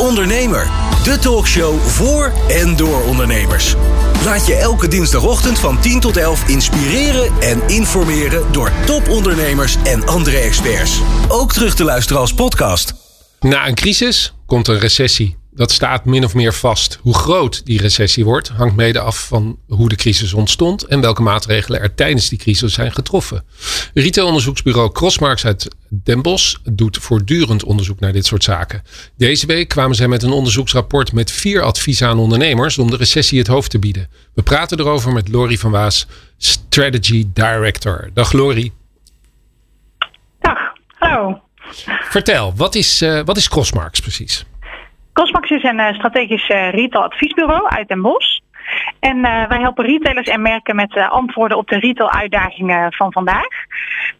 Ondernemer, 0.00 0.70
de 1.04 1.18
talkshow 1.18 1.80
voor 1.80 2.32
en 2.48 2.76
door 2.76 3.02
ondernemers. 3.02 3.74
Laat 4.24 4.46
je 4.46 4.54
elke 4.54 4.88
dinsdagochtend 4.88 5.58
van 5.58 5.80
10 5.80 6.00
tot 6.00 6.16
11 6.16 6.48
inspireren 6.48 7.32
en 7.40 7.62
informeren 7.66 8.52
door 8.52 8.72
topondernemers 8.86 9.76
en 9.84 10.06
andere 10.06 10.36
experts. 10.38 11.00
Ook 11.28 11.52
terug 11.52 11.74
te 11.74 11.84
luisteren 11.84 12.20
als 12.20 12.34
podcast. 12.34 12.94
Na 13.40 13.66
een 13.66 13.74
crisis 13.74 14.34
komt 14.46 14.68
een 14.68 14.78
recessie 14.78 15.39
dat 15.60 15.70
staat 15.70 16.04
min 16.04 16.24
of 16.24 16.34
meer 16.34 16.54
vast. 16.54 16.98
Hoe 17.02 17.14
groot 17.14 17.66
die 17.66 17.80
recessie 17.80 18.24
wordt, 18.24 18.48
hangt 18.48 18.76
mede 18.76 19.00
af 19.00 19.26
van 19.26 19.58
hoe 19.68 19.88
de 19.88 19.96
crisis 19.96 20.32
ontstond 20.32 20.84
en 20.84 21.00
welke 21.00 21.22
maatregelen 21.22 21.80
er 21.80 21.94
tijdens 21.94 22.28
die 22.28 22.38
crisis 22.38 22.74
zijn 22.74 22.92
getroffen. 22.92 23.44
Retailonderzoeksbureau 23.94 24.92
Crossmarks 24.92 25.46
uit 25.46 25.68
Den 25.88 26.22
Bosch 26.22 26.56
doet 26.70 26.98
voortdurend 26.98 27.64
onderzoek 27.64 28.00
naar 28.00 28.12
dit 28.12 28.26
soort 28.26 28.44
zaken. 28.44 28.82
Deze 29.16 29.46
week 29.46 29.68
kwamen 29.68 29.96
zij 29.96 30.08
met 30.08 30.22
een 30.22 30.30
onderzoeksrapport 30.30 31.12
met 31.12 31.30
vier 31.30 31.62
adviezen 31.62 32.08
aan 32.08 32.18
ondernemers 32.18 32.78
om 32.78 32.90
de 32.90 32.96
recessie 32.96 33.38
het 33.38 33.48
hoofd 33.48 33.70
te 33.70 33.78
bieden. 33.78 34.08
We 34.34 34.42
praten 34.42 34.80
erover 34.80 35.12
met 35.12 35.28
Lori 35.28 35.58
van 35.58 35.70
Waas, 35.70 36.06
Strategy 36.36 37.26
Director. 37.32 38.10
Dag 38.14 38.32
Lori. 38.32 38.72
Dag, 40.40 40.58
hallo. 40.98 41.40
Vertel, 42.10 42.52
wat 42.56 42.74
is, 42.74 43.02
uh, 43.02 43.20
wat 43.24 43.36
is 43.36 43.48
Crossmarks 43.48 44.00
precies? 44.00 44.44
Cosmax 45.12 45.50
is 45.50 45.62
een 45.62 45.78
uh, 45.78 45.92
strategisch 45.92 46.48
uh, 46.48 46.70
retail 46.70 47.04
adviesbureau 47.04 47.68
uit 47.68 47.88
Den 47.88 48.02
Bosch. 48.02 48.38
En 49.00 49.16
uh, 49.16 49.48
wij 49.48 49.60
helpen 49.60 49.84
retailers 49.84 50.28
en 50.28 50.42
merken 50.42 50.76
met 50.76 50.96
antwoorden 50.96 51.56
op 51.56 51.68
de 51.68 51.78
retail 51.78 52.10
uitdagingen 52.10 52.92
van 52.92 53.12
vandaag. 53.12 53.48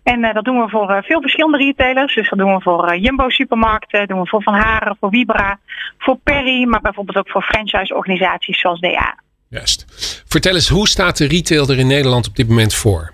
En 0.02 0.32
dat 0.34 0.44
doen 0.44 0.60
we 0.60 0.68
voor 0.68 1.02
veel 1.06 1.20
verschillende 1.20 1.58
retailers. 1.58 2.14
Dus 2.14 2.28
dat 2.28 2.38
doen 2.38 2.54
we 2.54 2.60
voor 2.60 2.96
Jumbo 2.96 3.28
supermarkten, 3.28 4.08
doen 4.08 4.20
we 4.20 4.28
voor 4.28 4.42
Van 4.42 4.54
Haren, 4.54 4.96
voor 5.00 5.10
Vibra, 5.10 5.58
voor 5.98 6.16
Perry, 6.16 6.64
maar 6.64 6.80
bijvoorbeeld 6.80 7.16
ook 7.18 7.30
voor 7.30 7.42
franchise-organisaties 7.42 8.60
zoals 8.60 8.80
DA. 8.80 9.18
Juist. 9.48 9.84
Vertel 10.26 10.54
eens, 10.54 10.68
hoe 10.68 10.88
staat 10.88 11.16
de 11.16 11.26
retail 11.26 11.68
er 11.68 11.78
in 11.78 11.86
Nederland 11.86 12.28
op 12.28 12.36
dit 12.36 12.48
moment 12.48 12.74
voor? 12.74 13.12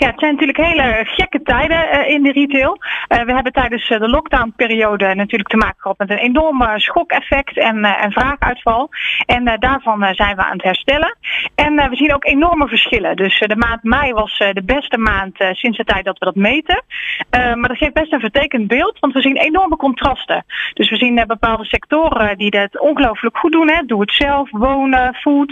Ja, 0.00 0.06
het 0.06 0.20
zijn 0.20 0.32
natuurlijk 0.32 0.58
hele 0.58 1.04
gekke 1.04 1.42
tijden 1.42 1.78
uh, 1.78 2.08
in 2.08 2.22
de 2.22 2.32
retail. 2.32 2.78
Uh, 3.08 3.22
we 3.22 3.32
hebben 3.32 3.52
tijdens 3.52 3.88
de 3.88 4.08
lockdownperiode 4.08 5.14
natuurlijk 5.14 5.50
te 5.50 5.56
maken 5.56 5.80
gehad 5.80 5.98
met 5.98 6.10
een 6.10 6.16
enorm 6.16 6.78
schokeffect 6.78 7.58
en, 7.58 7.84
en 7.84 8.12
vraaguitval. 8.12 8.88
En 9.26 9.56
daarvan 9.58 10.14
zijn 10.14 10.36
we 10.36 10.44
aan 10.44 10.52
het 10.52 10.62
herstellen. 10.62 11.16
En 11.54 11.74
we 11.90 11.96
zien 11.96 12.14
ook 12.14 12.24
enorme 12.24 12.68
verschillen. 12.68 13.16
Dus 13.16 13.38
de 13.38 13.56
maand 13.56 13.82
mei 13.82 14.12
was 14.12 14.38
de 14.38 14.62
beste 14.64 14.98
maand 14.98 15.36
sinds 15.52 15.76
de 15.76 15.84
tijd 15.84 16.04
dat 16.04 16.18
we 16.18 16.24
dat 16.24 16.34
meten. 16.34 16.82
maar 17.30 17.68
dat 17.68 17.76
geeft 17.76 17.92
best 17.92 18.12
een 18.12 18.20
vertekend 18.20 18.66
beeld, 18.66 18.98
want 18.98 19.12
we 19.12 19.20
zien 19.20 19.36
enorme 19.36 19.76
contrasten. 19.76 20.44
Dus 20.74 20.90
we 20.90 20.96
zien 20.96 21.24
bepaalde 21.26 21.64
sectoren 21.64 22.38
die 22.38 22.58
het 22.58 22.80
ongelooflijk 22.80 23.38
goed 23.38 23.52
doen. 23.52 23.70
Hè. 23.70 23.82
Doe 23.86 24.00
het 24.00 24.12
zelf, 24.12 24.50
wonen, 24.50 25.14
food. 25.14 25.50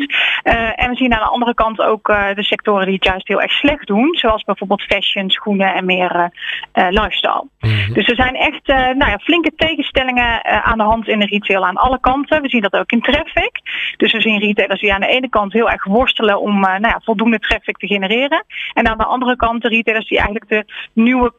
en 0.75 0.91
we 0.91 0.97
zien 0.97 1.13
aan 1.13 1.25
de 1.25 1.31
andere 1.31 1.55
kant 1.55 1.81
ook 1.81 2.07
de 2.35 2.45
sectoren 2.45 2.85
die 2.85 2.95
het 2.95 3.05
juist 3.05 3.29
heel 3.29 3.43
erg 3.43 3.53
slecht 3.53 3.87
doen. 3.87 4.15
Zoals 4.15 4.38
bijvoorbeeld 4.45 4.83
fashion, 4.83 5.31
schoenen 5.31 5.75
en 5.75 5.85
meer 5.85 6.31
uh, 6.75 6.87
lifestyle. 6.89 7.45
Mhm. 7.61 7.93
Dus 7.93 8.09
er 8.09 8.15
zijn 8.15 8.35
echt 8.35 8.69
uh, 8.69 8.77
nou 8.77 9.11
ja, 9.11 9.19
flinke 9.19 9.53
tegenstellingen 9.57 10.45
aan 10.45 10.79
de 10.79 10.85
hand 10.85 11.09
in 11.09 11.19
de 11.19 11.27
retail 11.27 11.67
aan 11.67 11.77
alle 11.77 12.01
kanten. 12.01 12.43
We 12.43 12.49
zien 12.49 12.61
dat 12.61 12.73
ook 12.73 12.91
in 12.91 13.01
traffic. 13.01 13.61
Dus 13.97 14.13
we 14.13 14.21
zien 14.21 14.39
retailers 14.39 14.81
die 14.81 14.95
aan 14.95 15.01
de 15.01 15.07
ene 15.07 15.29
kant 15.29 15.53
heel 15.53 15.71
erg 15.71 15.85
worstelen 15.85 16.41
om 16.41 16.61
nou 16.61 16.81
ja, 16.81 17.01
voldoende 17.05 17.39
traffic 17.39 17.77
te 17.77 17.87
genereren. 17.87 18.45
En 18.73 18.89
aan 18.89 18.99
de 18.99 19.05
andere 19.05 19.37
kant 19.37 19.63
de 19.63 19.69
retailers 19.69 20.09
die 20.09 20.19
eigenlijk 20.19 20.49
de 20.49 20.65
nieuwe, 20.93 21.33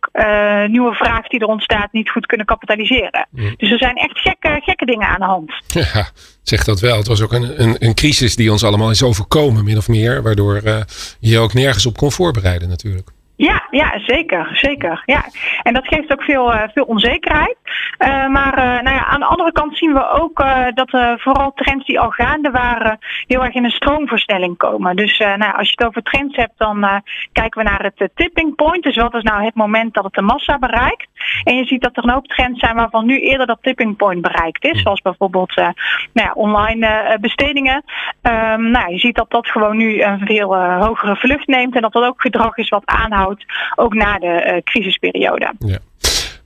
nieuwe 0.67 0.93
vraag 0.93 1.27
die 1.27 1.39
er 1.39 1.47
ontstaat 1.47 1.91
niet 1.91 2.09
goed 2.09 2.25
kunnen 2.25 2.45
kapitaliseren. 2.45 3.27
Mhm. 3.29 3.53
Dus 3.57 3.71
er 3.71 3.77
zijn 3.77 3.95
echt 3.95 4.19
gekke, 4.19 4.59
gekke 4.63 4.85
dingen 4.85 5.07
aan 5.07 5.19
de 5.19 5.25
hand. 5.25 5.51
Ja, 5.89 6.05
zeg 6.43 6.63
dat 6.63 6.79
wel. 6.79 6.97
Het 6.97 7.07
was 7.07 7.21
ook 7.21 7.33
een, 7.33 7.61
een, 7.61 7.75
een 7.79 7.93
crisis 7.93 8.35
die 8.35 8.51
ons 8.51 8.63
allemaal 8.63 8.89
is 8.89 9.03
overkomen, 9.03 9.63
min 9.63 9.77
of 9.77 9.87
meer. 9.87 10.23
Waardoor 10.23 10.61
uh, 10.63 10.77
je 11.19 11.39
ook 11.39 11.53
nergens 11.53 11.85
op 11.85 11.97
kon 11.97 12.11
voorbereiden 12.11 12.69
natuurlijk. 12.69 13.09
Ja, 13.35 13.67
ja, 13.71 13.99
zeker, 14.05 14.49
zeker. 14.53 15.03
Ja. 15.05 15.25
En 15.63 15.73
dat 15.73 15.87
geeft 15.87 16.11
ook 16.11 16.23
veel, 16.23 16.53
uh, 16.53 16.63
veel 16.73 16.83
onzekerheid. 16.83 17.57
Uh, 17.99 18.27
maar 18.27 18.57
uh, 18.57 18.81
nou 18.81 18.95
ja, 18.95 19.05
aan 19.05 19.19
de 19.19 19.25
andere 19.25 19.51
kant 19.51 19.77
zien 19.77 19.93
we 19.93 20.09
ook 20.09 20.43
dat 20.73 20.89
vooral 21.19 21.51
trends 21.55 21.85
die 21.85 21.99
al 21.99 22.09
gaande 22.09 22.51
waren, 22.51 22.97
heel 23.27 23.43
erg 23.43 23.53
in 23.53 23.63
een 23.63 23.69
stroomversnelling 23.71 24.57
komen. 24.57 24.95
Dus 24.95 25.17
nou, 25.17 25.53
als 25.57 25.69
je 25.69 25.73
het 25.75 25.87
over 25.87 26.03
trends 26.03 26.35
hebt, 26.35 26.53
dan 26.57 27.01
kijken 27.31 27.63
we 27.63 27.69
naar 27.69 27.91
het 27.93 28.09
tipping 28.15 28.55
point. 28.55 28.83
Dus 28.83 28.95
wat 28.95 29.15
is 29.15 29.23
nou 29.23 29.43
het 29.43 29.55
moment 29.55 29.93
dat 29.93 30.03
het 30.03 30.13
de 30.13 30.21
massa 30.21 30.57
bereikt? 30.57 31.07
En 31.43 31.55
je 31.55 31.65
ziet 31.65 31.81
dat 31.81 31.97
er 31.97 32.03
een 32.03 32.09
hoop 32.09 32.27
trends 32.27 32.59
zijn 32.59 32.75
waarvan 32.75 33.05
nu 33.05 33.19
eerder 33.19 33.47
dat 33.47 33.57
tipping 33.61 33.97
point 33.97 34.21
bereikt 34.21 34.65
is. 34.65 34.81
Zoals 34.81 35.01
bijvoorbeeld 35.01 35.55
nou 35.55 35.73
ja, 36.13 36.31
online 36.33 37.17
bestedingen. 37.21 37.83
Um, 38.21 38.71
nou, 38.71 38.91
je 38.91 38.99
ziet 38.99 39.15
dat 39.15 39.29
dat 39.29 39.47
gewoon 39.47 39.77
nu 39.77 40.01
een 40.01 40.19
veel 40.19 40.55
hogere 40.57 41.15
vlucht 41.15 41.47
neemt 41.47 41.75
en 41.75 41.81
dat 41.81 41.93
dat 41.93 42.03
ook 42.03 42.21
gedrag 42.21 42.57
is 42.57 42.69
wat 42.69 42.85
aanhoudt 42.85 43.45
ook 43.75 43.93
na 43.93 44.17
de 44.17 44.51
uh, 44.53 44.61
crisisperiode. 44.63 45.53
Ja. 45.59 45.77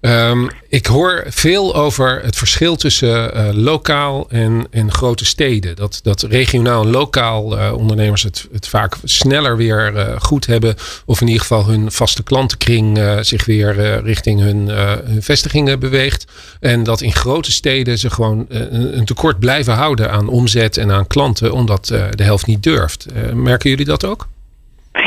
Um, 0.06 0.50
ik 0.70 0.86
hoor 0.86 1.24
veel 1.28 1.76
over 1.76 2.22
het 2.24 2.36
verschil 2.36 2.76
tussen 2.76 3.38
uh, 3.38 3.50
lokaal 3.54 4.30
en, 4.30 4.68
grote 4.92 5.26
steden. 5.26 5.76
Dat, 5.76 6.00
dat 6.04 6.22
regionaal 6.22 6.84
en 6.84 6.90
lokaal 6.90 7.58
uh, 7.58 7.74
ondernemers 7.74 8.24
het, 8.24 8.48
het 8.52 8.68
vaak 8.68 8.96
sneller 9.04 9.58
weer 9.58 9.94
uh, 9.94 10.22
goed 10.22 10.46
hebben. 10.46 10.76
Of 11.06 11.22
in 11.22 11.28
ieder 11.28 11.42
geval 11.42 11.66
hun 11.66 11.92
vaste 11.92 12.24
klantenkring 12.24 13.00
zich 13.22 13.46
weer 13.46 14.02
richting 14.04 14.40
hun, 14.40 14.68
hun 14.68 15.24
vestigingen 15.24 15.80
beweegt. 15.80 16.26
En 16.60 16.84
dat 16.84 17.02
in 17.02 17.14
grote 17.14 17.52
steden 17.52 18.00
ze 18.00 18.10
gewoon 18.10 18.46
een, 18.50 19.06
tekort 19.06 19.40
blijven 19.40 19.74
houden 19.74 20.12
aan 20.12 20.28
omzet 20.28 20.78
en 20.78 20.92
aan 20.92 21.08
klanten. 21.08 21.52
Omdat 21.52 21.86
de 21.86 22.24
helft 22.24 22.46
niet 22.46 22.64
durft. 22.64 23.06
merken 23.34 23.70
jullie 23.70 23.86
dat 23.86 24.06
ook? 24.06 24.28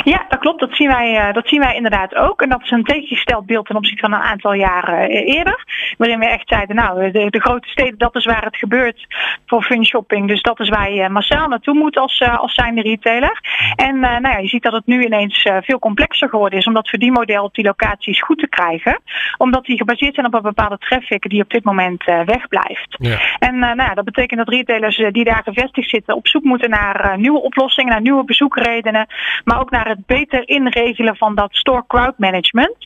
Ja, 0.04 0.24
dat 0.28 0.38
klopt. 0.38 0.60
Dat 0.60 0.76
zien, 0.76 0.88
wij, 0.88 1.28
uh, 1.28 1.32
dat 1.32 1.48
zien 1.48 1.60
wij 1.60 1.74
inderdaad 1.74 2.14
ook. 2.14 2.42
En 2.42 2.48
dat 2.48 2.62
is 2.62 2.70
een 2.70 2.84
tegengesteld 2.84 3.46
beeld 3.46 3.66
ten 3.66 3.76
opzichte 3.76 4.00
van 4.00 4.12
een 4.12 4.24
aantal 4.24 4.52
jaren 4.52 5.10
uh, 5.10 5.34
eerder. 5.36 5.64
Waarin 5.98 6.18
we 6.18 6.26
echt 6.26 6.48
zeiden, 6.48 6.76
nou, 6.76 7.10
de, 7.10 7.30
de, 7.30 7.40
grote 7.40 7.68
steden, 7.68 7.98
dat 7.98 8.16
is 8.16 8.24
waar 8.24 8.44
het 8.44 8.56
gebeurt 8.56 9.06
voor 9.46 9.62
fun 9.62 9.84
shopping. 9.84 10.28
Dus 10.28 10.42
dat 10.42 10.60
is 10.60 10.68
waar 10.68 10.92
je 10.92 11.08
massaal 11.08 11.48
naartoe 11.48 11.74
moet 11.74 11.98
als, 11.98 12.22
als 12.22 12.54
zijnde 12.54 12.82
retailer. 12.82 13.40
En 13.76 14.00
nou 14.00 14.28
ja, 14.28 14.38
je 14.38 14.48
ziet 14.48 14.62
dat 14.62 14.72
het 14.72 14.86
nu 14.86 15.04
ineens 15.04 15.48
veel 15.60 15.78
complexer 15.78 16.28
geworden 16.28 16.58
is 16.58 16.66
om 16.66 16.74
dat 16.74 16.88
verdienmodel 16.88 17.44
op 17.44 17.54
die 17.54 17.64
locaties 17.64 18.22
goed 18.22 18.38
te 18.38 18.48
krijgen. 18.48 19.00
Omdat 19.36 19.64
die 19.64 19.76
gebaseerd 19.76 20.14
zijn 20.14 20.26
op 20.26 20.34
een 20.34 20.42
bepaalde 20.42 20.78
traffic 20.78 21.28
die 21.28 21.42
op 21.42 21.50
dit 21.50 21.64
moment 21.64 22.04
wegblijft. 22.04 22.96
Ja. 22.98 23.18
En 23.38 23.58
nou 23.58 23.76
ja, 23.76 23.94
dat 23.94 24.04
betekent 24.04 24.38
dat 24.38 24.54
retailers 24.54 24.96
die 24.96 25.24
daar 25.24 25.42
gevestigd 25.44 25.90
zitten 25.90 26.16
op 26.16 26.28
zoek 26.28 26.44
moeten 26.44 26.70
naar 26.70 27.18
nieuwe 27.18 27.42
oplossingen, 27.42 27.92
naar 27.92 28.00
nieuwe 28.00 28.24
bezoekredenen. 28.24 29.06
Maar 29.44 29.60
ook 29.60 29.70
naar 29.70 29.75
het 29.84 30.06
beter 30.06 30.48
inregelen 30.48 31.16
van 31.16 31.34
dat 31.34 31.54
store 31.54 31.84
crowd 31.86 32.18
management. 32.18 32.76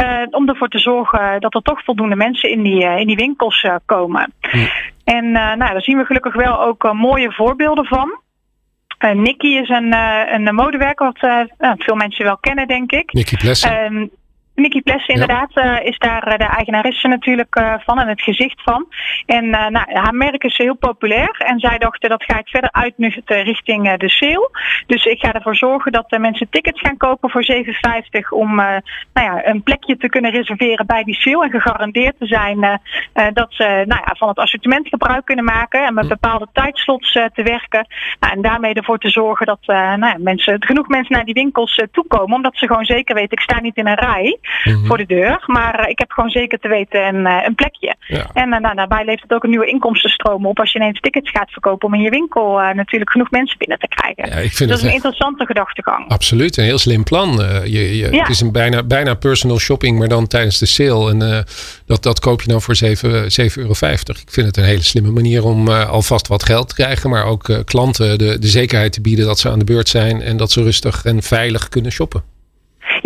Uh, 0.00 0.22
om 0.30 0.48
ervoor 0.48 0.68
te 0.68 0.78
zorgen 0.78 1.40
dat 1.40 1.54
er 1.54 1.62
toch 1.62 1.84
voldoende 1.84 2.16
mensen 2.16 2.50
in 2.50 2.62
die, 2.62 2.84
uh, 2.84 2.98
in 2.98 3.06
die 3.06 3.16
winkels 3.16 3.62
uh, 3.62 3.74
komen. 3.86 4.32
En 5.04 5.30
nou, 5.30 5.56
daar 5.56 5.82
zien 5.82 5.98
we 5.98 6.04
gelukkig 6.04 6.34
wel 6.34 6.60
ook 6.60 6.92
mooie 6.92 7.32
voorbeelden 7.32 7.84
van. 7.84 8.20
Uh, 9.04 9.10
Nicky 9.10 9.46
is 9.46 9.68
een, 9.68 9.92
uh, 9.92 10.22
een 10.26 10.54
modewerker 10.54 11.06
wat 11.06 11.22
uh, 11.58 11.72
veel 11.78 11.94
mensen 11.94 12.24
wel 12.24 12.38
kennen, 12.38 12.66
denk 12.66 12.92
ik. 12.92 13.12
Nicky 13.12 13.36
Plessen. 13.36 14.10
Nicky 14.56 14.82
Plessen 14.82 15.14
inderdaad 15.14 15.50
ja. 15.54 15.80
uh, 15.80 15.86
is 15.86 15.98
daar 15.98 16.28
uh, 16.28 16.38
de 16.38 16.44
eigenaresse 16.44 17.08
natuurlijk 17.08 17.58
uh, 17.58 17.74
van 17.84 17.98
en 17.98 18.08
het 18.08 18.22
gezicht 18.22 18.62
van. 18.62 18.86
En 19.26 19.50
nou, 19.50 19.84
haar 19.92 20.14
merk 20.14 20.44
is 20.44 20.56
heel 20.56 20.76
populair 20.76 21.36
en 21.38 21.58
zij 21.58 21.78
dachten 21.78 22.10
dat 22.10 22.24
ga 22.24 22.38
ik 22.38 22.48
verder 22.48 22.72
uitnuchten 22.72 23.42
richting 23.42 23.96
de 23.96 24.08
sale. 24.08 24.50
Dus 24.86 25.04
ik 25.04 25.20
ga 25.20 25.32
ervoor 25.32 25.56
zorgen 25.56 25.92
dat 25.92 26.18
mensen 26.18 26.48
tickets 26.48 26.80
gaan 26.80 26.96
kopen 26.96 27.30
voor 27.30 27.46
7,50 27.52 28.28
om 28.30 28.54
nou 28.54 28.82
ja, 29.12 29.46
een 29.46 29.62
plekje 29.62 29.96
te 29.96 30.08
kunnen 30.08 30.30
reserveren 30.30 30.86
bij 30.86 31.04
die 31.04 31.14
sale. 31.14 31.44
En 31.44 31.50
gegarandeerd 31.50 32.18
te 32.18 32.26
zijn 32.26 32.80
dat 33.32 33.46
ze 33.48 33.64
nou 33.64 34.00
ja, 34.04 34.14
van 34.18 34.28
het 34.28 34.38
assortiment 34.38 34.88
gebruik 34.88 35.24
kunnen 35.24 35.44
maken 35.44 35.86
en 35.86 35.94
met 35.94 36.04
hm. 36.04 36.10
bepaalde 36.10 36.46
tijdslots 36.52 37.12
te 37.12 37.42
werken. 37.42 37.86
Nou, 38.20 38.32
en 38.32 38.42
daarmee 38.42 38.74
ervoor 38.74 38.98
te 38.98 39.10
zorgen 39.10 39.46
dat 39.46 39.60
nou 39.66 40.06
ja, 40.06 40.16
mensen, 40.18 40.64
genoeg 40.64 40.88
mensen 40.88 41.14
naar 41.14 41.24
die 41.24 41.34
winkels 41.34 41.82
toekomen. 41.92 42.36
Omdat 42.36 42.56
ze 42.56 42.66
gewoon 42.66 42.84
zeker 42.84 43.14
weten, 43.14 43.38
ik 43.38 43.40
sta 43.40 43.60
niet 43.60 43.76
in 43.76 43.86
een 43.86 43.94
rij 43.94 44.38
mm-hmm. 44.64 44.86
voor 44.86 44.96
de 44.98 45.06
deur. 45.06 45.42
Maar 45.46 45.80
uh, 45.80 45.88
ik 45.88 45.98
heb 45.98 46.10
gewoon 46.10 46.30
zeker 46.30 46.58
te 46.58 46.68
weten 46.68 47.06
een, 47.06 47.26
uh, 47.26 47.42
een 47.46 47.54
plekje. 47.54 47.94
Ja. 48.00 48.30
En 48.32 48.52
uh, 48.52 48.58
nou, 48.58 48.74
daarbij 48.74 49.04
levert 49.04 49.22
het 49.22 49.32
ook 49.32 49.44
een 49.44 49.50
nieuwe 49.50 49.66
inkomstenstroom 49.66 50.46
op 50.46 50.58
als 50.58 50.72
je 50.72 50.78
ineens 50.78 51.00
tickets 51.00 51.30
gaat 51.30 51.50
verkopen 51.50 51.88
om 51.88 51.94
in 51.94 52.00
je 52.00 52.10
winkel 52.10 52.60
natuurlijk 52.74 53.10
genoeg 53.10 53.30
mensen 53.30 53.58
binnen 53.58 53.78
te 53.78 53.88
krijgen. 53.88 54.28
Ja, 54.28 54.44
ik 54.44 54.52
vind 54.52 54.70
dat 54.70 54.78
is 54.78 54.84
een 54.84 54.92
interessante 54.92 55.46
gedachtegang. 55.46 56.08
Absoluut, 56.08 56.56
een 56.56 56.64
heel 56.64 56.78
slim 56.78 57.04
plan. 57.04 57.30
je, 57.64 57.96
je, 57.96 58.12
ja. 58.12 58.18
Het 58.18 58.28
is 58.28 58.40
een 58.40 58.52
bijna, 58.52 58.82
bijna 58.82 59.14
personal 59.14 59.58
shopping, 59.58 59.98
maar 59.98 60.08
dan 60.08 60.26
tijdens 60.26 60.58
de 60.58 60.66
sale. 60.66 61.10
En 61.10 61.44
dat, 61.86 62.02
dat 62.02 62.20
koop 62.20 62.42
je 62.42 62.48
dan 62.48 62.62
voor 62.62 62.74
7,50 62.74 62.86
euro. 63.54 63.70
Ik 64.06 64.30
vind 64.30 64.46
het 64.46 64.56
een 64.56 64.64
hele 64.64 64.82
slimme 64.82 65.10
manier 65.10 65.44
om 65.44 65.68
alvast 65.68 66.28
wat 66.28 66.44
geld 66.44 66.68
te 66.68 66.74
krijgen, 66.74 67.10
maar 67.10 67.24
ook 67.24 67.62
klanten 67.64 68.18
de, 68.18 68.38
de 68.38 68.48
zekerheid 68.48 68.92
te 68.92 69.00
bieden 69.00 69.26
dat 69.26 69.38
ze 69.38 69.50
aan 69.50 69.58
de 69.58 69.64
beurt 69.64 69.88
zijn 69.88 70.22
en 70.22 70.36
dat 70.36 70.50
ze 70.50 70.62
rustig 70.62 71.04
en 71.04 71.22
veilig 71.22 71.68
kunnen 71.68 71.92
shoppen. 71.92 72.35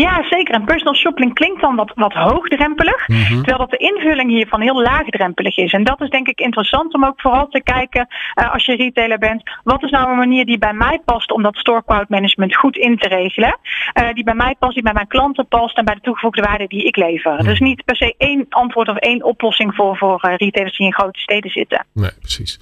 Ja, 0.00 0.22
zeker. 0.28 0.54
En 0.54 0.64
personal 0.64 0.94
shopping 0.94 1.34
klinkt 1.34 1.60
dan 1.60 1.76
wat, 1.76 1.92
wat 1.94 2.12
hoogdrempelig. 2.12 3.08
Mhm. 3.08 3.34
Terwijl 3.34 3.58
dat 3.58 3.70
de 3.70 3.76
invulling 3.76 4.30
hiervan 4.30 4.60
heel 4.60 4.82
laagdrempelig 4.82 5.56
is. 5.56 5.72
En 5.72 5.84
dat 5.84 6.00
is 6.00 6.10
denk 6.10 6.28
ik 6.28 6.40
interessant 6.40 6.94
om 6.94 7.04
ook 7.04 7.20
vooral 7.20 7.48
te 7.48 7.62
kijken 7.62 8.06
uh, 8.08 8.52
als 8.52 8.64
je 8.64 8.76
retailer 8.76 9.18
bent. 9.18 9.42
Wat 9.64 9.82
is 9.82 9.90
nou 9.90 10.10
een 10.10 10.16
manier 10.16 10.46
die 10.46 10.58
bij 10.58 10.72
mij 10.72 11.00
past 11.04 11.32
om 11.32 11.42
dat 11.42 11.56
store 11.56 11.82
cloud 11.86 12.08
management 12.08 12.56
goed 12.56 12.76
in 12.76 12.98
te 12.98 13.08
regelen? 13.08 13.58
Uh, 13.94 14.12
die 14.12 14.24
bij 14.24 14.34
mij 14.34 14.56
past, 14.58 14.74
die 14.74 14.82
bij 14.82 14.92
mijn 14.92 15.06
klanten 15.06 15.46
past 15.46 15.76
en 15.76 15.84
bij 15.84 15.94
de 15.94 16.00
toegevoegde 16.00 16.42
waarde 16.42 16.66
die 16.66 16.84
ik 16.84 16.96
lever. 16.96 17.32
Mhm. 17.32 17.44
Dus 17.44 17.60
niet 17.60 17.84
per 17.84 17.96
se 17.96 18.14
één 18.18 18.46
antwoord 18.48 18.88
of 18.88 18.96
één 18.96 19.24
oplossing 19.24 19.74
voor, 19.74 19.96
voor 19.96 20.24
uh, 20.24 20.36
retailers 20.36 20.76
die 20.76 20.86
in 20.86 20.94
grote 20.94 21.20
steden 21.20 21.50
zitten. 21.50 21.86
Nee, 21.92 22.10
precies. 22.20 22.58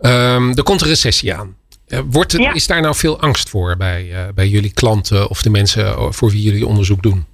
Um, 0.00 0.56
er 0.56 0.62
komt 0.62 0.80
een 0.80 0.88
recessie 0.88 1.34
aan. 1.34 1.60
Wordt 2.10 2.32
het, 2.32 2.54
Is 2.54 2.66
daar 2.66 2.80
nou 2.80 2.94
veel 2.94 3.20
angst 3.20 3.48
voor 3.48 3.76
bij, 3.76 4.04
uh, 4.04 4.18
bij 4.34 4.48
jullie 4.48 4.72
klanten 4.72 5.28
of 5.28 5.42
de 5.42 5.50
mensen 5.50 6.14
voor 6.14 6.30
wie 6.30 6.42
jullie 6.42 6.66
onderzoek 6.66 7.02
doen? 7.02 7.26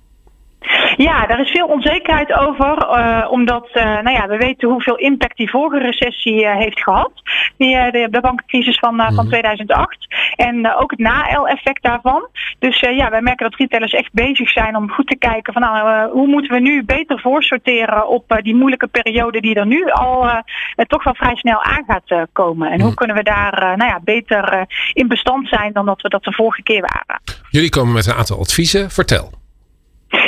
Ja, 0.99 1.27
daar 1.27 1.41
is 1.41 1.50
veel 1.50 1.67
onzekerheid 1.67 2.33
over, 2.33 2.77
uh, 2.79 3.27
omdat 3.31 3.69
uh, 3.75 3.83
nou 3.83 4.11
ja, 4.11 4.27
we 4.27 4.37
weten 4.37 4.69
hoeveel 4.69 4.97
impact 4.97 5.37
die 5.37 5.50
vorige 5.50 5.79
recessie 5.79 6.43
uh, 6.43 6.56
heeft 6.56 6.83
gehad. 6.83 7.12
Die, 7.56 7.91
de, 7.91 8.09
de 8.11 8.21
bankencrisis 8.21 8.79
van, 8.79 8.95
mm. 8.95 9.12
van 9.12 9.29
2008. 9.29 10.06
En 10.37 10.75
ook 10.75 10.91
het 10.91 11.00
na-effect 11.00 11.83
daarvan. 11.83 12.29
Dus 12.59 12.81
ja, 12.81 13.11
wij 13.11 13.21
merken 13.21 13.50
dat 13.50 13.59
retailers 13.59 13.93
echt 13.93 14.12
bezig 14.12 14.50
zijn 14.50 14.77
om 14.77 14.91
goed 14.91 15.06
te 15.06 15.17
kijken 15.17 15.53
van 15.53 15.62
nou, 15.62 16.11
hoe 16.11 16.27
moeten 16.27 16.53
we 16.53 16.61
nu 16.61 16.85
beter 16.85 17.21
voorsorteren 17.21 18.09
op 18.09 18.39
die 18.43 18.55
moeilijke 18.55 18.87
periode 18.87 19.41
die 19.41 19.55
er 19.55 19.67
nu 19.67 19.91
al 19.91 20.43
toch 20.77 21.05
wel 21.05 21.15
vrij 21.15 21.37
snel 21.37 21.62
aan 21.62 21.85
gaat 21.87 22.29
komen. 22.33 22.71
En 22.71 22.81
hoe 22.81 22.91
mm. 22.91 22.95
kunnen 22.95 23.17
we 23.17 23.23
daar 23.23 23.77
nou 23.77 23.91
ja, 23.91 24.00
beter 24.05 24.67
in 24.93 25.09
bestand 25.09 25.49
zijn 25.49 25.73
dan 25.73 25.87
dat 25.87 26.03
we 26.03 26.09
dat 26.09 26.25
de 26.25 26.33
vorige 26.33 26.62
keer 26.62 26.81
waren. 26.81 27.23
Jullie 27.50 27.71
komen 27.71 27.95
met 27.95 28.06
een 28.06 28.15
aantal 28.15 28.39
adviezen. 28.39 28.91
Vertel. 28.91 29.38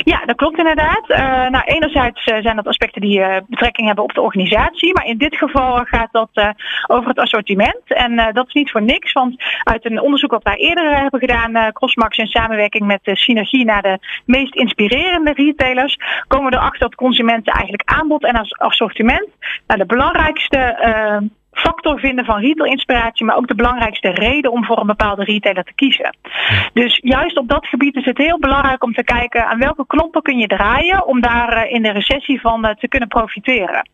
Ja, 0.04 0.24
dat 0.24 0.36
klopt 0.36 0.58
inderdaad. 0.58 1.04
Uh, 1.08 1.18
nou, 1.48 1.64
enerzijds 1.64 2.26
uh, 2.26 2.38
zijn 2.42 2.56
dat 2.56 2.66
aspecten 2.66 3.00
die 3.00 3.18
uh, 3.18 3.36
betrekking 3.48 3.86
hebben 3.86 4.04
op 4.04 4.14
de 4.14 4.20
organisatie, 4.20 4.94
maar 4.94 5.06
in 5.06 5.18
dit 5.18 5.36
geval 5.36 5.84
gaat 5.84 6.08
dat 6.12 6.54
over 6.86 7.08
het 7.08 7.18
assortiment. 7.18 7.82
En 7.86 8.30
dat 8.32 8.46
is 8.46 8.52
niet 8.52 8.70
voor 8.70 8.82
niks, 8.82 9.12
want 9.12 9.42
uit 9.64 9.84
een 9.84 10.00
onderzoek 10.00 10.30
wat 10.30 10.42
wij 10.42 10.56
eerder 10.56 10.96
hebben 10.96 11.20
gedaan, 11.20 11.72
Crossmax 11.72 12.18
in 12.18 12.26
samenwerking 12.26 12.86
met 12.86 13.00
Synergie 13.02 13.64
naar 13.64 13.82
de 13.82 13.98
meest 14.24 14.54
inspirerende 14.54 15.32
retailers, 15.32 15.98
komen 16.26 16.50
we 16.50 16.56
erachter 16.56 16.80
dat 16.80 16.94
consumenten 16.94 17.52
eigenlijk 17.52 17.90
aanbod 17.90 18.24
en 18.24 18.48
assortiment 18.50 19.28
naar 19.66 19.78
de 19.78 19.86
belangrijkste 19.86 20.76
factor 21.52 21.98
vinden 21.98 22.24
van 22.24 22.40
retail-inspiratie, 22.40 23.26
maar 23.26 23.36
ook 23.36 23.48
de 23.48 23.54
belangrijkste 23.54 24.08
reden 24.10 24.52
om 24.52 24.64
voor 24.64 24.80
een 24.80 24.86
bepaalde 24.86 25.24
retailer 25.24 25.64
te 25.64 25.74
kiezen. 25.74 26.16
Dus 26.72 26.98
juist 27.02 27.38
op 27.38 27.48
dat 27.48 27.66
gebied 27.66 27.96
is 27.96 28.04
het 28.04 28.18
heel 28.18 28.38
belangrijk 28.38 28.84
om 28.84 28.92
te 28.92 29.04
kijken 29.04 29.46
aan 29.46 29.58
welke 29.58 29.86
knoppen 29.86 30.22
kun 30.22 30.38
je 30.38 30.46
draaien 30.46 31.06
om 31.06 31.20
daar 31.20 31.52
eh, 31.52 31.72
in 31.72 31.82
de 31.82 31.92
recessie 31.92 32.40
van 32.40 32.64
eh, 32.64 32.74
te 32.74 32.88
kunnen 32.88 33.08
profiteren. 33.08 33.88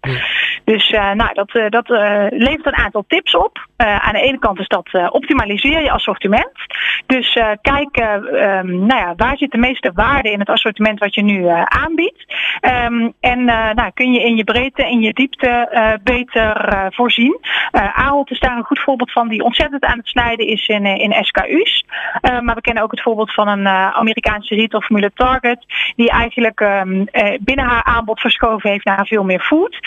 Dus 0.64 0.90
uh, 0.90 1.12
nou, 1.12 1.34
dat, 1.34 1.50
dat 1.72 1.88
levert 2.30 2.66
een 2.66 2.76
aantal 2.76 3.04
tips 3.06 3.36
op. 3.36 3.66
aan 3.76 4.12
de 4.12 4.20
ene 4.20 4.38
kant 4.38 4.58
is 4.58 4.68
dat 4.68 5.10
optimaliseer 5.10 5.82
je 5.82 5.90
assortiment. 5.90 6.65
Dus 7.06 7.32
kijk 7.60 7.96
um, 7.96 8.86
nou 8.86 9.00
ja, 9.00 9.14
waar 9.16 9.36
zit 9.36 9.50
de 9.50 9.58
meeste 9.58 9.90
waarde 9.94 10.30
in 10.30 10.38
het 10.38 10.48
assortiment 10.48 10.98
wat 10.98 11.14
je 11.14 11.22
nu 11.22 11.46
aanbiedt. 11.64 12.24
Um, 12.60 13.12
en 13.20 13.44
nou, 13.44 13.90
kun 13.94 14.12
je 14.12 14.22
in 14.22 14.36
je 14.36 14.44
breedte 14.44 14.84
en 14.84 15.00
je 15.00 15.12
diepte 15.12 16.00
beter 16.02 16.86
voorzien. 16.94 17.38
Uh, 17.72 17.98
Ahold 17.98 18.30
is 18.30 18.40
daar 18.40 18.56
een 18.56 18.64
goed 18.64 18.80
voorbeeld 18.80 19.12
van 19.12 19.28
die 19.28 19.42
ontzettend 19.42 19.84
aan 19.84 19.98
het 19.98 20.08
snijden 20.08 20.46
is 20.46 20.66
in, 20.66 20.84
eh, 20.84 21.02
in 21.02 21.24
SKU's. 21.24 21.84
Uh, 22.22 22.40
maar 22.40 22.54
we 22.54 22.60
kennen 22.60 22.82
ook 22.82 22.90
het 22.90 23.02
voorbeeld 23.02 23.34
van 23.34 23.48
een 23.48 23.60
uh, 23.60 23.90
Amerikaanse 23.90 24.54
retailformule 24.54 25.10
Target. 25.14 25.64
Die 25.96 26.10
eigenlijk 26.10 26.60
um, 26.60 27.04
binnen 27.40 27.64
haar 27.64 27.84
aanbod 27.84 28.20
verschoven 28.20 28.70
heeft 28.70 28.84
naar 28.84 29.06
veel 29.06 29.24
meer 29.24 29.40
food. 29.40 29.78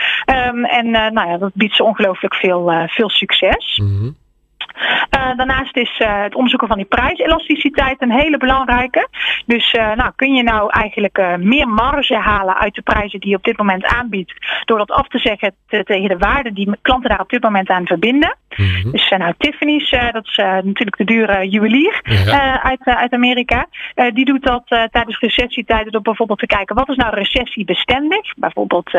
En 0.63 0.89
nou 0.91 1.29
ja, 1.29 1.38
dat 1.38 1.51
biedt 1.53 1.75
ze 1.75 1.83
ongelooflijk 1.83 2.35
veel, 2.35 2.71
veel 2.88 3.09
succes. 3.09 3.81
Mm. 3.83 4.15
Uh, 4.79 5.37
daarnaast 5.37 5.77
is 5.77 5.99
uh, 5.99 6.21
het 6.21 6.35
onderzoeken 6.35 6.67
van 6.67 6.77
die 6.77 6.85
prijselasticiteit 6.85 8.01
een 8.01 8.11
hele 8.11 8.37
belangrijke. 8.37 9.07
Dus 9.45 9.73
uh, 9.73 9.95
nou, 9.95 10.11
kun 10.15 10.33
je 10.33 10.43
nou 10.43 10.69
eigenlijk 10.71 11.37
meer 11.37 11.67
marge 11.67 12.15
halen 12.15 12.57
uit 12.57 12.75
de 12.75 12.81
prijzen 12.81 13.19
die 13.19 13.29
je 13.29 13.35
op 13.35 13.43
dit 13.43 13.57
moment 13.57 13.85
aanbiedt, 13.85 14.33
door 14.65 14.77
dat 14.77 14.91
af 14.91 15.07
te 15.07 15.19
zeggen 15.19 15.53
te, 15.67 15.83
tegen 15.83 16.09
de 16.09 16.17
waarde 16.17 16.53
die 16.53 16.77
klanten 16.81 17.09
daar 17.09 17.19
op 17.19 17.29
dit 17.29 17.43
moment 17.43 17.69
aan 17.69 17.85
verbinden. 17.85 18.37
Mm 18.55 18.65
-hmm. 18.65 18.91
Dus 18.91 19.09
nou, 19.09 19.33
Tiffany's, 19.37 19.89
dat 19.89 20.25
is 20.25 20.35
natuurlijk 20.35 20.97
de 20.97 21.03
dure 21.03 21.49
juwelier 21.49 22.01
ja. 22.03 22.63
uit, 22.63 22.79
uit 22.83 23.13
Amerika, 23.13 23.67
die 24.13 24.25
doet 24.25 24.43
dat 24.43 24.63
tijdens 24.67 25.19
recessietijden 25.19 25.91
door 25.91 26.01
bijvoorbeeld 26.01 26.39
te 26.39 26.45
kijken 26.45 26.75
wat 26.75 26.89
is 26.89 26.95
nou 26.95 27.15
recessiebestendig, 27.15 28.33
bijvoorbeeld 28.35 28.91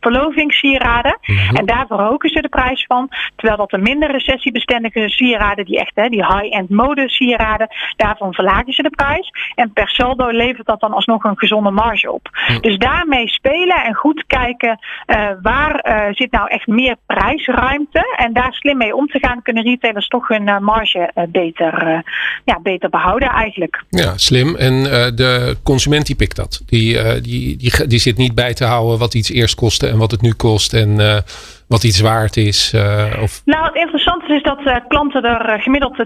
verlovingssieraden. 0.00 1.18
Mm 1.22 1.36
-hmm. 1.36 1.56
En 1.56 1.66
daar 1.66 1.86
verhogen 1.86 2.30
ze 2.30 2.40
de 2.40 2.48
prijs 2.48 2.84
van, 2.86 3.08
terwijl 3.36 3.58
dat 3.58 3.72
een 3.72 3.82
minder 3.82 4.10
recessiebestendige 4.10 5.08
sieraden, 5.26 5.64
die 5.64 5.78
echt, 5.78 5.92
hè, 5.94 6.08
die 6.08 6.26
high-end 6.26 6.70
mode 6.70 7.08
sieraden, 7.08 7.68
daarvan 7.96 8.32
verlagen 8.34 8.72
ze 8.72 8.82
de 8.82 8.90
prijs. 8.90 9.30
En 9.54 9.72
per 9.72 9.88
saldo 9.88 10.28
levert 10.30 10.66
dat 10.66 10.80
dan 10.80 10.92
alsnog 10.92 11.24
een 11.24 11.38
gezonde 11.38 11.70
marge 11.70 12.12
op. 12.12 12.28
Dus 12.60 12.78
daarmee 12.78 13.28
spelen 13.28 13.84
en 13.84 13.94
goed 13.94 14.24
kijken 14.26 14.78
uh, 15.06 15.28
waar 15.42 15.84
uh, 15.88 16.14
zit 16.14 16.30
nou 16.30 16.48
echt 16.48 16.66
meer 16.66 16.96
prijsruimte. 17.06 18.14
En 18.16 18.32
daar 18.32 18.52
slim 18.52 18.76
mee 18.76 18.96
om 18.96 19.06
te 19.06 19.18
gaan, 19.18 19.42
kunnen 19.42 19.62
retailers 19.62 20.08
toch 20.08 20.28
hun 20.28 20.48
uh, 20.48 20.58
marge 20.58 21.10
beter, 21.28 22.02
ja, 22.44 22.60
beter 22.62 22.88
behouden 22.88 23.28
eigenlijk. 23.28 23.84
Ja, 23.90 24.16
slim. 24.16 24.56
En 24.56 24.82
de 25.16 25.56
consument 25.62 26.06
die 26.06 26.16
pikt 26.16 26.36
dat. 26.36 26.62
Die, 26.66 27.20
die, 27.20 27.56
die, 27.56 27.86
die 27.86 27.98
zit 27.98 28.16
niet 28.16 28.34
bij 28.34 28.54
te 28.54 28.64
houden 28.64 28.98
wat 28.98 29.14
iets 29.14 29.30
eerst 29.30 29.54
kostte 29.54 29.88
en 29.88 29.98
wat 29.98 30.10
het 30.10 30.20
nu 30.22 30.32
kost. 30.32 30.72
En 30.72 31.24
wat 31.68 31.84
iets 31.84 32.00
waard 32.00 32.36
is? 32.36 32.72
Uh, 32.74 33.22
of... 33.22 33.42
Nou, 33.44 33.64
het 33.64 33.74
interessante 33.74 34.34
is 34.34 34.42
dat 34.42 34.60
uh, 34.60 34.76
klanten 34.88 35.22
er 35.22 35.56
uh, 35.56 35.62
gemiddeld 35.62 35.96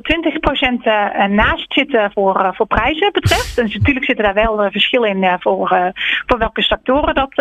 20% 1.29 1.31
naast 1.31 1.73
zitten 1.73 2.11
voor, 2.15 2.53
voor 2.55 2.67
prijzen 2.67 3.13
betreft. 3.13 3.57
Dus 3.57 3.75
natuurlijk 3.75 4.07
zitten 4.07 4.25
daar 4.25 4.35
wel 4.35 4.71
verschil 4.71 5.03
in 5.05 5.37
voor, 5.41 5.93
voor 6.27 6.39
welke 6.39 6.63
sectoren 6.63 7.15
dat 7.15 7.33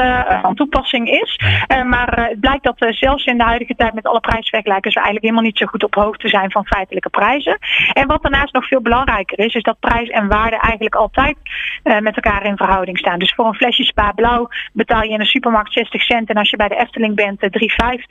van 0.41 0.55
toepassing 0.55 1.09
is. 1.09 1.39
maar 1.85 2.27
het 2.29 2.39
blijkt 2.39 2.63
dat 2.63 2.85
zelfs 2.89 3.25
in 3.25 3.37
de 3.37 3.43
huidige 3.43 3.75
tijd 3.75 3.93
met 3.93 4.05
alle 4.05 4.19
prijsvergelijkers 4.19 4.93
we 4.93 4.99
eigenlijk 4.99 5.25
helemaal 5.25 5.49
niet 5.49 5.57
zo 5.57 5.65
goed 5.65 5.83
op 5.83 5.95
hoogte 5.95 6.27
zijn 6.27 6.51
van 6.51 6.65
feitelijke 6.65 7.09
prijzen. 7.09 7.57
En 7.93 8.07
wat 8.07 8.21
daarnaast 8.21 8.53
nog 8.53 8.67
veel 8.67 8.81
belangrijker 8.81 9.39
is, 9.39 9.53
is 9.53 9.63
dat 9.63 9.79
prijs 9.79 10.09
en 10.09 10.27
waarde 10.27 10.57
eigenlijk 10.59 10.95
altijd 10.95 11.37
met 11.83 12.15
elkaar 12.15 12.45
in 12.45 12.57
verhouding 12.57 12.97
staan. 12.97 13.19
Dus 13.19 13.33
voor 13.33 13.45
een 13.45 13.53
flesje 13.53 13.83
Spa 13.83 14.11
Blauw 14.11 14.49
betaal 14.73 15.03
je 15.03 15.09
in 15.09 15.19
een 15.19 15.25
supermarkt 15.25 15.73
60 15.73 16.01
cent 16.01 16.29
en 16.29 16.35
als 16.35 16.49
je 16.49 16.57
bij 16.57 16.67
de 16.67 16.79
Efteling 16.79 17.15
bent 17.15 17.41
3,50. 17.41 18.08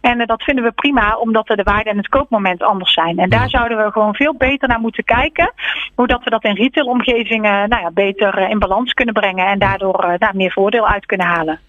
En 0.00 0.20
uh, 0.20 0.26
dat 0.26 0.42
vinden 0.42 0.64
we 0.64 0.72
prima, 0.72 1.16
omdat 1.16 1.46
de 1.46 1.62
waarde 1.62 1.90
en 1.90 1.96
het 1.96 2.08
koopmoment 2.08 2.62
anders 2.62 2.92
zijn. 2.92 3.18
En 3.18 3.30
daar 3.30 3.48
zouden 3.48 3.78
we 3.78 3.92
gewoon 3.92 4.14
veel 4.14 4.34
beter 4.36 4.68
naar 4.68 4.80
moeten 4.80 5.04
kijken. 5.04 5.52
Hoe 5.94 6.06
dat 6.06 6.24
we 6.24 6.30
dat 6.30 6.44
in 6.44 6.54
retailomgevingen 6.54 7.68
nou 7.68 7.82
ja, 7.82 7.90
beter 7.90 8.38
uh, 8.38 8.50
in 8.50 8.58
balans 8.58 8.92
kunnen 8.92 9.14
brengen. 9.14 9.46
En 9.46 9.58
daardoor 9.58 10.14
daar 10.18 10.36
meer 10.36 10.52
voordeel 10.52 10.88
uit 10.88 11.06
kunnen 11.06 11.26
halen. 11.26 11.60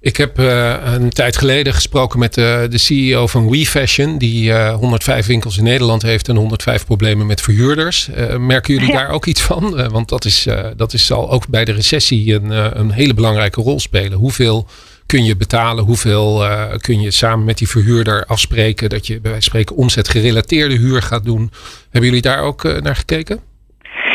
Ik 0.00 0.16
heb 0.16 0.38
een 0.38 1.10
tijd 1.10 1.36
geleden 1.36 1.74
gesproken 1.74 2.18
met 2.18 2.34
de 2.34 2.78
CEO 2.78 3.26
van 3.26 3.50
WeFashion. 3.50 4.18
Die 4.18 4.54
105 4.54 5.26
winkels 5.26 5.58
in 5.58 5.64
Nederland 5.64 6.02
heeft 6.02 6.28
en 6.28 6.36
105 6.36 6.86
problemen 6.86 7.26
met 7.26 7.40
verhuurders. 7.40 8.10
merken 8.38 8.74
jullie 8.74 8.88
ja. 8.92 8.98
daar 8.98 9.10
ook 9.10 9.26
iets 9.26 9.42
van? 9.42 9.90
want 9.90 10.08
dat, 10.08 10.24
is, 10.24 10.48
dat 10.76 10.92
is, 10.92 11.06
zal 11.06 11.30
ook 11.30 11.48
bij 11.48 11.64
de 11.64 11.72
recessie 11.72 12.34
een, 12.34 12.50
een 12.80 12.90
hele 12.90 13.14
belangrijke 13.14 13.60
rol 13.60 13.80
spelen. 13.80 14.18
Hoeveel 14.18 14.68
kun 15.06 15.24
je 15.24 15.36
betalen? 15.36 15.84
Hoeveel 15.84 16.44
uh, 16.44 16.74
kun 16.76 17.00
je 17.00 17.10
samen 17.10 17.44
met 17.44 17.58
die 17.58 17.68
verhuurder 17.68 18.26
afspreken 18.26 18.88
dat 18.88 19.06
je 19.06 19.20
bij 19.20 19.30
wijze 19.30 19.50
van 19.50 19.60
spreken 19.60 19.76
omzetgerelateerde 19.76 20.76
huur 20.76 21.02
gaat 21.02 21.24
doen? 21.24 21.50
Hebben 21.82 22.04
jullie 22.10 22.22
daar 22.22 22.42
ook 22.42 22.64
uh, 22.64 22.80
naar 22.80 22.96
gekeken? 22.96 23.53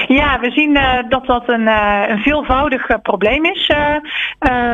Ja, 0.09 0.39
we 0.39 0.51
zien 0.51 0.75
uh, 0.75 0.99
dat 1.09 1.25
dat 1.25 1.43
een, 1.49 1.61
uh, 1.61 2.03
een 2.07 2.21
veelvoudig 2.21 2.89
uh, 2.89 2.97
probleem 3.01 3.45
is. 3.45 3.71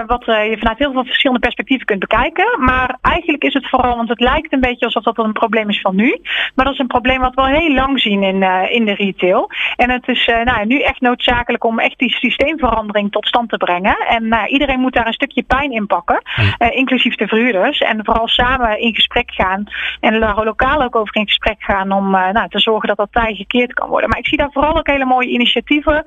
wat 0.08 0.26
je 0.26 0.56
vanuit 0.60 0.78
heel 0.78 0.92
veel 0.92 1.06
verschillende 1.06 1.42
perspectieven 1.42 1.86
kunt 1.86 2.00
bekijken. 2.00 2.46
Maar 2.60 2.98
eigenlijk 3.02 3.44
is 3.44 3.54
het 3.54 3.70
vooral, 3.70 3.96
want 3.96 4.10
het 4.10 4.20
lijkt 4.20 4.54
een 4.54 4.60
beetje 4.60 4.86
alsof 4.86 5.04
dat 5.04 5.18
een 5.18 5.34
probleem 5.34 5.70
is 5.70 5.82
van 5.82 5.96
nu. 5.96 6.20
Maar 6.56 6.66
dat 6.66 6.74
is 6.74 6.80
een 6.80 6.88
probleem 6.88 7.20
wat 7.20 7.34
we 7.34 7.42
al 7.42 7.48
heel 7.48 7.74
lang 7.74 8.00
zien 8.00 8.24
in, 8.24 8.44
in 8.72 8.86
de 8.86 8.94
retail. 8.94 9.50
En 9.76 9.90
het 9.90 10.08
is 10.08 10.32
nou, 10.44 10.66
nu 10.66 10.80
echt 10.80 11.02
noodzakelijk 11.02 11.64
om 11.64 11.80
echt 11.80 12.00
die 12.00 12.12
systeemverandering 12.12 13.12
tot 13.12 13.28
stand 13.28 13.50
te 13.50 13.58
brengen. 13.58 13.98
En 13.98 14.28
nou, 14.28 14.48
iedereen 14.48 14.80
moet 14.80 14.94
daar 14.94 15.08
een 15.08 15.14
stukje 15.14 15.44
pijn 15.44 15.72
in 15.72 15.88
pakken. 15.88 16.22
inclusief 16.70 17.16
de 17.16 17.28
verhuurders. 17.28 17.80
En 17.80 18.06
vooral 18.06 18.28
samen 18.28 18.80
in 18.80 18.96
gesprek 18.96 19.32
gaan. 19.32 19.64
En 20.00 20.20
lokaal 20.20 20.82
ook 20.82 20.96
over 20.96 21.16
in 21.16 21.28
gesprek 21.28 21.64
gaan 21.64 21.92
om 21.92 22.12
nou, 22.12 22.50
te 22.50 22.60
zorgen 22.60 22.88
dat 22.88 22.98
dat 22.98 23.12
tij 23.12 23.34
gekeerd 23.34 23.74
kan 23.74 23.90
worden. 23.90 24.10
Maar 24.10 24.20
ik 24.20 24.28
zie 24.28 24.38
daar 24.38 24.52
vooral 24.52 24.78
ook 24.78 24.88
hele 24.88 25.06
mooie 25.06 25.25
mooie 25.26 25.34
initiatieven 25.34 26.06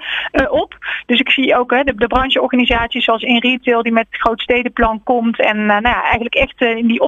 op. 0.50 0.74
Dus 1.06 1.20
ik 1.20 1.30
zie 1.30 1.56
ook 1.56 1.70
de, 1.70 1.92
de 1.96 2.06
brancheorganisaties 2.06 3.04
zoals 3.04 3.22
in 3.22 3.40
retail 3.40 3.82
die 3.82 3.92
met 3.92 4.06
het 4.10 4.20
grootstedenplan 4.20 5.02
komt. 5.02 5.40
En 5.40 5.66
nou 5.66 5.82
ja, 5.82 6.02
eigenlijk 6.02 6.34
echt 6.34 6.60
in 6.60 6.86
die 6.86 7.00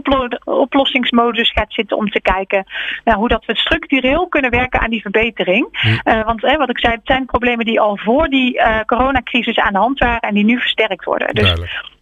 oplossingsmodus 0.45 1.52
gaat 1.52 1.73
zitten 1.73 1.97
om 1.97 2.11
te 2.11 2.21
kijken 2.21 2.64
nou, 3.05 3.19
hoe 3.19 3.29
dat 3.29 3.45
we 3.45 3.57
structureel 3.57 4.29
kunnen 4.29 4.50
werken 4.50 4.81
aan 4.81 4.90
die 4.90 5.00
verbetering. 5.00 5.69
Hm. 5.73 6.25
want 6.25 6.40
wat 6.40 6.71
ik 6.71 6.79
zei, 6.79 6.93
het 6.95 7.02
zijn 7.05 7.26
problemen 7.26 7.64
die 7.64 7.81
al 7.81 7.97
voor 7.97 8.29
die 8.29 8.61
coronacrisis 8.87 9.59
aan 9.59 9.73
de 9.73 9.79
hand 9.79 9.99
waren 9.99 10.21
en 10.21 10.35
die 10.35 10.45
nu 10.45 10.59
versterkt 10.59 11.05
worden. 11.05 11.35
Dus 11.35 11.55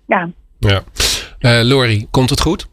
ja. 0.07 0.29
ja. 0.59 0.83
Lori, 1.65 2.07
komt 2.11 2.31
het 2.31 2.41
goed? 2.41 2.69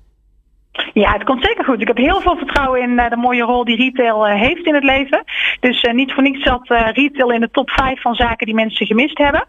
Ja, 1.04 1.12
het 1.12 1.24
komt 1.24 1.46
zeker 1.46 1.64
goed. 1.64 1.82
Ik 1.82 1.88
heb 1.88 1.98
heel 1.98 2.22
veel 2.22 2.38
vertrouwen 2.38 2.82
in 2.82 2.90
uh, 2.90 3.10
de 3.10 3.16
mooie 3.16 3.44
rol 3.44 3.64
die 3.66 3.76
retail 3.76 4.28
uh, 4.28 4.34
heeft 4.34 4.66
in 4.66 4.74
het 4.74 4.84
leven. 4.84 5.24
Dus 5.60 5.84
uh, 5.84 5.94
niet 5.94 6.14
voor 6.14 6.24
niets 6.24 6.44
zat 6.44 6.68
retail 6.94 7.32
in 7.32 7.42
de 7.42 7.52
top 7.52 7.70
5 7.70 8.02
van 8.02 8.16
zaken 8.16 8.46
die 8.46 8.56
mensen 8.56 8.86
gemist 8.86 9.18
hebben 9.18 9.46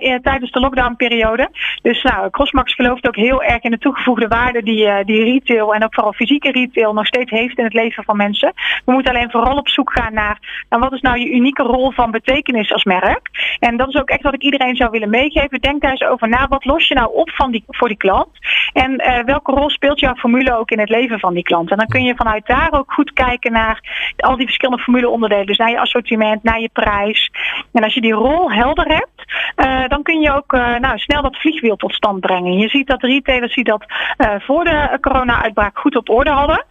in, 0.00 0.22
tijdens 0.22 0.50
de 0.50 0.60
lockdownperiode. 0.60 1.48
Dus 1.82 2.02
nou, 2.02 2.30
Crossmax 2.30 2.74
gelooft 2.74 3.06
ook 3.06 3.16
heel 3.16 3.42
erg 3.42 3.62
in 3.62 3.70
de 3.70 3.78
toegevoegde 3.78 4.28
waarde 4.28 4.62
die, 4.62 5.04
die 5.04 5.22
retail 5.22 5.74
en 5.74 5.84
ook 5.84 5.94
vooral 5.94 6.12
fysieke 6.12 6.50
retail 6.50 6.92
nog 6.92 7.06
steeds 7.06 7.30
heeft 7.30 7.58
in 7.58 7.64
het 7.64 7.74
leven 7.74 8.04
van 8.04 8.16
mensen. 8.16 8.52
We 8.84 8.92
moeten 8.92 9.12
alleen 9.12 9.30
vooral 9.30 9.56
op 9.56 9.68
zoek 9.68 9.92
gaan 9.92 10.12
naar 10.12 10.64
nou, 10.68 10.82
wat 10.82 10.92
is 10.92 11.00
nou 11.00 11.18
je 11.18 11.30
unieke 11.30 11.62
rol 11.62 11.90
van 11.90 12.10
betekenis 12.10 12.72
als 12.72 12.84
merk. 12.84 13.56
En 13.58 13.76
dat 13.76 13.88
is 13.88 14.00
ook 14.00 14.08
echt 14.08 14.22
wat 14.22 14.34
ik 14.34 14.42
iedereen 14.42 14.76
zou 14.76 14.90
willen 14.90 15.10
meegeven. 15.10 15.60
Denk 15.60 15.82
daar 15.82 15.90
eens 15.90 16.04
over 16.04 16.28
na. 16.28 16.48
Wat 16.48 16.64
los 16.64 16.88
je 16.88 16.94
nou 16.94 17.14
op 17.14 17.30
van 17.30 17.50
die, 17.50 17.64
voor 17.66 17.88
die 17.88 17.96
klant? 17.96 18.30
En 18.72 19.22
welke 19.24 19.52
rol 19.52 19.70
speelt 19.70 20.00
jouw 20.00 20.14
formule 20.14 20.56
ook 20.56 20.69
in 20.70 20.78
het 20.78 20.88
leven 20.88 21.18
van 21.18 21.34
die 21.34 21.42
klant. 21.42 21.70
En 21.70 21.76
dan 21.76 21.86
kun 21.86 22.02
je 22.02 22.14
vanuit 22.16 22.46
daar 22.46 22.68
ook 22.72 22.92
goed 22.92 23.12
kijken 23.12 23.52
naar 23.52 23.80
al 24.16 24.36
die 24.36 24.46
verschillende 24.46 24.82
formuleonderdelen. 24.82 25.46
Dus 25.46 25.58
naar 25.58 25.70
je 25.70 25.80
assortiment, 25.80 26.42
naar 26.42 26.60
je 26.60 26.70
prijs. 26.72 27.30
En 27.72 27.84
als 27.84 27.94
je 27.94 28.00
die 28.00 28.12
rol 28.12 28.52
helder 28.52 28.86
hebt, 28.86 29.19
uh, 29.56 29.88
dan 29.88 30.02
kun 30.02 30.20
je 30.20 30.32
ook 30.32 30.52
uh, 30.52 30.76
nou, 30.76 30.98
snel 30.98 31.22
dat 31.22 31.36
vliegwiel 31.36 31.76
tot 31.76 31.94
stand 31.94 32.20
brengen. 32.20 32.58
Je 32.58 32.68
ziet 32.68 32.86
dat 32.86 33.02
retailers 33.02 33.54
die 33.54 33.64
dat 33.64 33.84
uh, 34.18 34.34
voor 34.38 34.64
de 34.64 34.98
corona-uitbraak 35.00 35.78
goed 35.78 35.96
op 35.96 36.08
orde 36.08 36.30
hadden. 36.30 36.64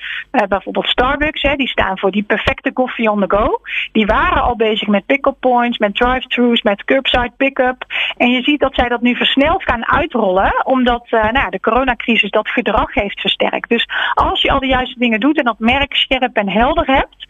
bijvoorbeeld 0.48 0.88
Starbucks, 0.88 1.42
hè, 1.42 1.56
die 1.56 1.68
staan 1.68 1.98
voor 2.00 2.12
die 2.12 2.24
perfecte 2.24 2.72
koffie 2.72 3.12
on 3.12 3.20
the 3.20 3.36
go. 3.36 3.62
Die 3.92 4.06
waren 4.06 4.42
al 4.42 4.56
bezig 4.56 4.88
met 4.88 5.06
pick-up 5.06 5.36
points, 5.39 5.78
met 5.78 5.96
drive-thrus, 5.96 6.62
met 6.62 6.84
curbside 6.84 7.32
pick-up. 7.38 7.86
En 8.18 8.32
je 8.32 8.42
ziet 8.42 8.60
dat 8.60 8.75
zij 8.75 8.89
dat 8.89 9.01
nu 9.01 9.16
versneld 9.16 9.63
gaan 9.63 9.88
uitrollen, 9.88 10.66
omdat 10.66 11.08
nou, 11.10 11.50
de 11.50 11.60
coronacrisis 11.60 12.32
dat 12.32 12.50
gedrag 12.50 12.94
heeft 12.94 13.22
versterkt. 13.22 13.70
Dus 13.70 13.88
als 14.13 14.42
je 14.42 14.51
al 14.51 14.60
de 14.60 14.68
juiste 14.68 15.00
dingen 15.00 15.20
doet 15.20 15.38
en 15.38 15.46
dat 15.46 15.60
merk 15.60 15.96
scherp 15.96 16.36
en 16.36 16.50
helder 16.50 16.86
hebt, 16.86 17.25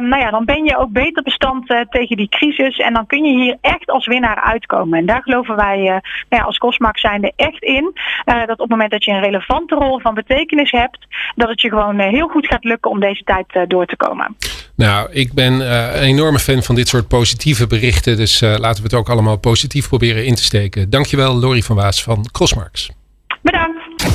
nou 0.00 0.18
ja, 0.18 0.30
dan 0.30 0.44
ben 0.44 0.64
je 0.64 0.78
ook 0.78 0.92
beter 0.92 1.22
bestand 1.22 1.86
tegen 1.90 2.16
die 2.16 2.28
crisis. 2.28 2.78
En 2.78 2.94
dan 2.94 3.06
kun 3.06 3.24
je 3.24 3.38
hier 3.38 3.56
echt 3.60 3.90
als 3.90 4.06
winnaar 4.06 4.40
uitkomen. 4.50 4.98
En 4.98 5.06
daar 5.06 5.22
geloven 5.22 5.56
wij 5.56 5.78
uh, 5.78 5.86
nou 5.86 6.02
ja, 6.28 6.42
als 6.42 6.58
Cosmax 6.58 7.00
zijnde 7.00 7.32
echt 7.36 7.62
in. 7.62 7.92
dat 8.24 8.50
op 8.50 8.58
het 8.58 8.68
moment 8.68 8.90
dat 8.90 9.04
je 9.04 9.10
een 9.10 9.22
relevante 9.22 9.74
rol 9.74 10.00
van 10.00 10.14
betekenis 10.14 10.70
hebt, 10.70 11.06
dat 11.34 11.48
het 11.48 11.60
je 11.60 11.68
gewoon 11.68 11.98
heel 11.98 12.28
goed 12.28 12.46
gaat 12.46 12.64
lukken 12.64 12.90
om 12.90 13.00
deze 13.00 13.22
tijd 13.22 13.70
door 13.70 13.86
te 13.86 13.96
komen. 13.96 14.36
Nou, 14.76 15.12
ik 15.12 15.32
ben 15.32 15.52
een 15.52 16.02
enorme 16.02 16.38
fan 16.38 16.62
van 16.62 16.74
dit 16.74 16.88
soort 16.88 17.08
positieve 17.08 17.66
berichten. 17.66 18.16
Dus 18.16 18.40
laten 18.40 18.82
we 18.82 18.88
het 18.88 18.94
ook 18.94 19.08
allemaal 19.08 19.38
positief 19.38 19.88
proberen 19.88 20.26
in 20.26 20.34
te 20.34 20.44
steken. 20.44 20.90
Dankjewel, 20.90 21.34
Lori 21.34 21.62
van 21.62 21.76
Waas 21.76 22.02
van 22.02 22.26
Crossmarks. 22.32 22.90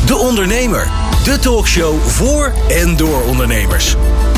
De 0.06 0.16
Ondernemer. 0.16 0.88
De 1.24 1.40
talkshow 1.40 2.02
voor 2.02 2.54
en 2.70 2.98
door 2.98 3.24
ondernemers. 3.24 3.96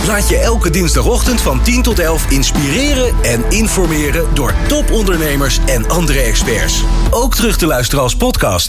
Laat 0.08 0.30
je 0.30 0.38
elke 0.38 0.70
dinsdagochtend 0.70 1.42
van 1.42 1.62
10 1.62 1.82
tot 1.82 2.00
11 2.00 2.32
inspireren 2.32 3.16
en 3.22 3.44
informeren 3.50 4.26
door 4.34 4.54
topondernemers 4.68 5.60
en 5.66 5.90
andere 5.90 6.20
experts. 6.20 6.84
Ook 7.10 7.36
terug 7.36 7.58
te 7.58 7.66
luisteren 7.66 8.04
als 8.04 8.16
podcast. 8.16 8.66